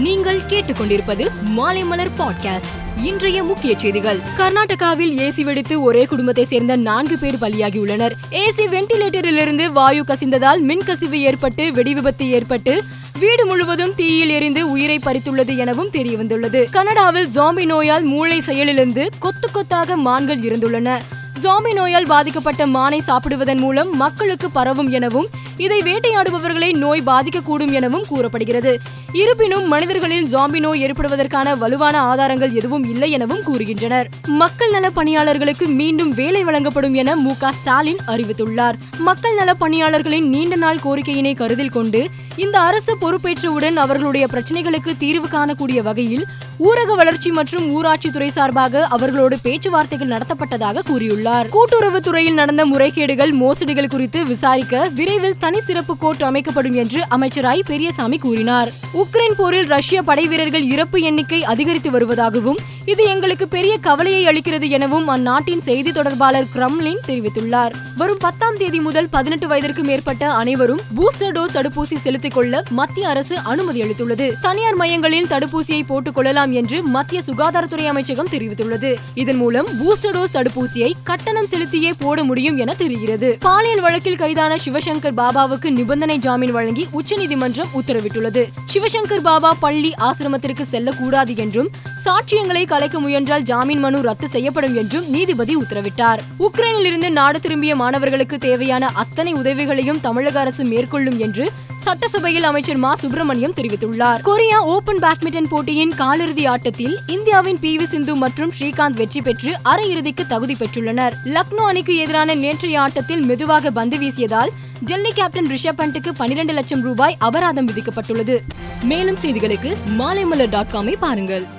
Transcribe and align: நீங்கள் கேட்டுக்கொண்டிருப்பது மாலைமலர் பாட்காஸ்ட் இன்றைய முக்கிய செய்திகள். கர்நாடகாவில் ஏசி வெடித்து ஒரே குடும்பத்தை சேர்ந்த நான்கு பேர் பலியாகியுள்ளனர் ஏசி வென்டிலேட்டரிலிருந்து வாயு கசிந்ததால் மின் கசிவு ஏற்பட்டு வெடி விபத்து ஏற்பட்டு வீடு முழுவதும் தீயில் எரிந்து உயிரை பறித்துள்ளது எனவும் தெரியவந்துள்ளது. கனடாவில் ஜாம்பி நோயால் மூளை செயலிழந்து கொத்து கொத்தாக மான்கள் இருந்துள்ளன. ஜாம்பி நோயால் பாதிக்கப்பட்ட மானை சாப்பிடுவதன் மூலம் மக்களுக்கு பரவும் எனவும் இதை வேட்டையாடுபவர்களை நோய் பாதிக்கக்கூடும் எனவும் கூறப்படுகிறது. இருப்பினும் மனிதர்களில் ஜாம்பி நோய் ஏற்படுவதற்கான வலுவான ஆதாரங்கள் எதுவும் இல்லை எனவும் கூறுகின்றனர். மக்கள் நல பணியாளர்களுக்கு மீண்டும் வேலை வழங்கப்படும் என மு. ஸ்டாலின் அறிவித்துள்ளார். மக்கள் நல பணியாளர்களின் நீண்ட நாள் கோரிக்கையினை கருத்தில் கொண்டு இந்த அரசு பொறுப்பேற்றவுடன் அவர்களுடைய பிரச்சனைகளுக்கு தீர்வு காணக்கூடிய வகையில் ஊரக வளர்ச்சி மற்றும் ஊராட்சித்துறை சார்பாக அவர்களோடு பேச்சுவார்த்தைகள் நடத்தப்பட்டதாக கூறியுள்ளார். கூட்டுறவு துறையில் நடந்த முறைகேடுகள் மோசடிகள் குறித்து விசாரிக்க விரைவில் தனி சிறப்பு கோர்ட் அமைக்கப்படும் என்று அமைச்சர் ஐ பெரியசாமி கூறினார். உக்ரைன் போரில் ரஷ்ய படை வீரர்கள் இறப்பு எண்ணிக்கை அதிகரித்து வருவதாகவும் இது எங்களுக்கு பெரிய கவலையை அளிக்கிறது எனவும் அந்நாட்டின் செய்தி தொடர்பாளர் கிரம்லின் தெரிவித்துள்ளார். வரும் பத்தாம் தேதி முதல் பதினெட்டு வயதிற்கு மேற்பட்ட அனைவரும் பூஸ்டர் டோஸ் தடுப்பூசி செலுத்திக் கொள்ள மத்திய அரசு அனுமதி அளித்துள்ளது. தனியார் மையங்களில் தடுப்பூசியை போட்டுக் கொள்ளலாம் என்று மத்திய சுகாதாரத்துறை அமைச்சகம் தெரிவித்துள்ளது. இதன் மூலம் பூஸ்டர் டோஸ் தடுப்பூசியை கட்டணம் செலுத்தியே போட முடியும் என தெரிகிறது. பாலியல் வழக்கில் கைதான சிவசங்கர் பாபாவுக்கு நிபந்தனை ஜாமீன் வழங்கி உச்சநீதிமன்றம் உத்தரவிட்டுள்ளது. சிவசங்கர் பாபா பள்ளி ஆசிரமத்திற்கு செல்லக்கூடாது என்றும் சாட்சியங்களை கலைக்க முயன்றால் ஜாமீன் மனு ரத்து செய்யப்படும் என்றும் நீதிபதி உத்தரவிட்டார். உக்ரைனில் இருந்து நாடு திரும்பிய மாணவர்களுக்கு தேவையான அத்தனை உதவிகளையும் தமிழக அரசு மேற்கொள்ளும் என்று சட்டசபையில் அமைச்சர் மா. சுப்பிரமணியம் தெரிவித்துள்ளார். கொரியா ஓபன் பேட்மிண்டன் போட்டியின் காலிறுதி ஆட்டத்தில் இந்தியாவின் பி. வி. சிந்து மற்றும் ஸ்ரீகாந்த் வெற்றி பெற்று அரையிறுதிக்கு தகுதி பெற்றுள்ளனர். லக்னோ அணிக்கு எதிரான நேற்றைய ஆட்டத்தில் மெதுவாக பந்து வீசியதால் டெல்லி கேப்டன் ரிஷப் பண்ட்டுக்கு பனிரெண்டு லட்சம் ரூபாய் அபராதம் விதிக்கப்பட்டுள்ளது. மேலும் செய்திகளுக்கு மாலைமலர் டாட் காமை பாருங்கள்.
நீங்கள் 0.00 0.40
கேட்டுக்கொண்டிருப்பது 0.48 1.28
மாலைமலர் 1.56 2.10
பாட்காஸ்ட் 2.18 3.02
இன்றைய 3.04 3.42
முக்கிய 3.42 3.78
செய்திகள். 3.78 4.18
கர்நாடகாவில் 4.38 5.18
ஏசி 5.18 5.42
வெடித்து 5.42 5.82
ஒரே 5.82 6.04
குடும்பத்தை 6.04 6.44
சேர்ந்த 6.44 6.76
நான்கு 6.76 7.18
பேர் 7.18 7.36
பலியாகியுள்ளனர் 7.36 8.10
ஏசி 8.30 8.66
வென்டிலேட்டரிலிருந்து 8.70 9.72
வாயு 9.72 10.02
கசிந்ததால் 10.02 10.58
மின் 10.58 10.82
கசிவு 10.84 11.20
ஏற்பட்டு 11.20 11.72
வெடி 11.72 11.94
விபத்து 11.94 12.30
ஏற்பட்டு 12.30 12.82
வீடு 13.18 13.46
முழுவதும் 13.46 13.94
தீயில் 13.94 14.28
எரிந்து 14.28 14.70
உயிரை 14.70 14.98
பறித்துள்ளது 14.98 15.56
எனவும் 15.56 15.90
தெரியவந்துள்ளது. 15.90 16.70
கனடாவில் 16.70 17.28
ஜாம்பி 17.28 17.64
நோயால் 17.64 18.02
மூளை 18.02 18.40
செயலிழந்து 18.40 19.08
கொத்து 19.18 19.50
கொத்தாக 19.50 19.96
மான்கள் 19.96 20.38
இருந்துள்ளன. 20.38 20.98
ஜாம்பி 21.42 21.72
நோயால் 21.74 22.06
பாதிக்கப்பட்ட 22.06 22.66
மானை 22.66 22.98
சாப்பிடுவதன் 23.06 23.56
மூலம் 23.56 23.96
மக்களுக்கு 23.96 24.50
பரவும் 24.50 24.90
எனவும் 24.90 25.28
இதை 25.56 25.82
வேட்டையாடுபவர்களை 25.82 26.76
நோய் 26.76 27.02
பாதிக்கக்கூடும் 27.06 27.72
எனவும் 27.72 28.04
கூறப்படுகிறது. 28.06 28.78
இருப்பினும் 29.12 29.68
மனிதர்களில் 29.68 30.36
ஜாம்பி 30.36 30.58
நோய் 30.58 30.82
ஏற்படுவதற்கான 30.82 31.56
வலுவான 31.58 32.00
ஆதாரங்கள் 32.00 32.52
எதுவும் 32.52 32.90
இல்லை 32.90 33.10
எனவும் 33.10 33.42
கூறுகின்றனர். 33.42 34.08
மக்கள் 34.26 34.70
நல 34.70 34.90
பணியாளர்களுக்கு 34.90 35.66
மீண்டும் 35.66 36.10
வேலை 36.10 36.44
வழங்கப்படும் 36.44 36.94
என 36.94 37.16
மு. 37.16 37.34
ஸ்டாலின் 37.50 37.98
அறிவித்துள்ளார். 38.06 38.74
மக்கள் 38.98 39.34
நல 39.34 39.54
பணியாளர்களின் 39.60 40.28
நீண்ட 40.28 40.56
நாள் 40.56 40.78
கோரிக்கையினை 40.84 41.36
கருத்தில் 41.36 41.70
கொண்டு 41.70 42.08
இந்த 42.36 42.60
அரசு 42.60 42.98
பொறுப்பேற்றவுடன் 43.00 43.76
அவர்களுடைய 43.76 44.26
பிரச்சனைகளுக்கு 44.32 44.96
தீர்வு 44.98 45.26
காணக்கூடிய 45.26 45.82
வகையில் 45.82 46.26
ஊரக 46.68 46.94
வளர்ச்சி 46.94 47.30
மற்றும் 47.30 47.66
ஊராட்சித்துறை 47.76 48.26
சார்பாக 48.28 48.82
அவர்களோடு 48.86 49.38
பேச்சுவார்த்தைகள் 49.42 50.08
நடத்தப்பட்டதாக 50.08 50.82
கூறியுள்ளார். 50.90 51.48
கூட்டுறவு 51.48 52.00
துறையில் 52.00 52.34
நடந்த 52.34 52.66
முறைகேடுகள் 52.66 53.32
மோசடிகள் 53.32 53.88
குறித்து 53.88 54.26
விசாரிக்க 54.26 54.90
விரைவில் 54.94 55.38
தனி 55.38 55.60
சிறப்பு 55.60 55.96
கோர்ட் 55.96 56.22
அமைக்கப்படும் 56.22 56.72
என்று 56.72 57.08
அமைச்சர் 57.08 57.44
ஐ 57.44 57.62
பெரியசாமி 57.66 58.18
கூறினார். 58.18 58.72
உக்ரைன் 58.94 59.36
போரில் 59.36 59.66
ரஷ்ய 59.66 60.02
படை 60.02 60.28
வீரர்கள் 60.28 60.62
இறப்பு 60.62 61.00
எண்ணிக்கை 61.00 61.44
அதிகரித்து 61.44 61.90
வருவதாகவும் 61.90 62.60
இது 62.84 63.04
எங்களுக்கு 63.04 63.48
பெரிய 63.48 63.78
கவலையை 63.78 64.26
அளிக்கிறது 64.26 64.68
எனவும் 64.68 65.08
அந்நாட்டின் 65.08 65.60
செய்தி 65.60 65.92
தொடர்பாளர் 65.92 66.46
கிரம்லின் 66.54 66.98
தெரிவித்துள்ளார். 67.08 67.72
வரும் 67.96 68.16
பத்தாம் 68.20 68.56
தேதி 68.56 68.80
முதல் 68.80 69.08
பதினெட்டு 69.08 69.48
வயதிற்கு 69.48 69.82
மேற்பட்ட 69.82 70.32
அனைவரும் 70.32 70.80
பூஸ்டர் 70.96 71.32
டோஸ் 71.32 71.54
தடுப்பூசி 71.54 71.98
செலுத்திக் 71.98 72.32
கொள்ள 72.32 72.62
மத்திய 72.70 73.08
அரசு 73.08 73.38
அனுமதி 73.38 73.82
அளித்துள்ளது. 73.82 74.32
தனியார் 74.40 74.74
மையங்களில் 74.74 75.26
தடுப்பூசியை 75.26 75.82
போட்டுக் 75.86 76.14
கொள்ளலாம் 76.14 76.52
என்று 76.52 76.82
மத்திய 76.82 77.22
சுகாதாரத்துறை 77.26 77.86
அமைச்சகம் 77.86 78.28
தெரிவித்துள்ளது. 78.28 78.94
இதன் 79.14 79.36
மூலம் 79.36 79.66
பூஸ்டர் 79.68 80.16
டோஸ் 80.16 80.34
தடுப்பூசியை 80.34 80.92
கட்டணம் 81.04 81.46
செலுத்தியே 81.46 81.92
போட 81.98 82.24
முடியும் 82.24 82.56
என 82.56 82.74
தெரிகிறது. 82.74 83.36
பாலியல் 83.40 83.80
வழக்கில் 83.80 84.16
கைதான 84.16 84.56
சிவசங்கர் 84.64 85.14
பாபாவுக்கு 85.16 85.70
நிபந்தனை 85.70 86.18
ஜாமீன் 86.18 86.52
வழங்கி 86.52 86.88
உச்சநீதிமன்றம் 86.90 87.68
உத்தரவிட்டுள்ளது. 87.80 88.46
சிவசங்கர் 88.72 89.20
பாபா 89.22 89.52
பள்ளி 89.52 89.94
ஆசிரமத்திற்கு 89.98 90.62
செல்லக்கூடாது 90.62 91.36
என்றும் 91.36 91.70
சாட்சியங்களை 92.04 92.68
கலைக்க 92.70 93.00
முயன்றால் 93.00 93.42
ஜாமீன் 93.42 93.78
மனு 93.78 94.02
ரத்து 94.02 94.28
செய்யப்படும் 94.28 94.74
என்றும் 94.74 95.10
நீதிபதி 95.10 95.56
உத்தரவிட்டார். 95.56 96.18
உக்ரைனில் 96.38 96.84
இருந்து 96.84 97.10
நாடு 97.10 97.40
திரும்பிய 97.40 97.76
மாணவர்களுக்கு 97.76 98.38
தேவையான 98.38 98.90
அத்தனை 98.94 99.32
உதவிகளையும் 99.32 100.00
தமிழக 100.00 100.40
அரசு 100.40 100.64
மேற்கொள்ளும் 100.64 101.18
என்று 101.18 101.50
சட்டசபையில் 101.76 102.42
அமைச்சர் 102.42 102.76
மா. 102.76 102.94
சுப்பிரமணியம் 102.94 103.52
தெரிவித்துள்ளார். 103.52 104.20
கொரியா 104.22 104.64
ஓபன் 104.64 104.98
பேட்மிண்டன் 104.98 105.48
போட்டியின் 105.48 105.92
காலிறுதி 105.98 106.46
ஆட்டத்தில் 106.46 106.98
இந்தியாவின் 107.06 107.58
பி. 107.58 107.76
வி. 107.76 107.82
சிந்து 107.82 108.14
மற்றும் 108.14 108.52
ஸ்ரீகாந்த் 108.58 108.96
வெற்றி 108.96 109.22
பெற்று 109.22 109.56
அரையிறுதிக்கு 109.64 110.26
தகுதி 110.26 110.54
பெற்றுள்ளனர். 110.54 111.12
லக்னோ 111.24 111.66
அணிக்கு 111.66 111.96
எதிரான 111.96 112.34
நேற்றைய 112.34 112.80
ஆட்டத்தில் 112.80 113.20
மெதுவாக 113.20 113.70
பந்து 113.70 113.96
வீசியதால் 113.96 114.48
டெல்லி 114.84 115.12
கேப்டன் 115.12 115.46
ரிஷப் 115.46 115.80
பண்ட்டுக்கு 115.80 116.10
பனிரெண்டு 116.16 116.52
லட்சம் 116.52 116.82
ரூபாய் 116.82 117.16
அபராதம் 117.18 117.68
விதிக்கப்பட்டுள்ளது. 117.68 118.38
மேலும் 118.82 119.18
செய்திகளுக்கு 119.22 119.76
மாலைமலர் 119.98 120.50
டாட் 120.50 120.70
காமை 120.72 120.96
பாருங்கள். 120.98 121.58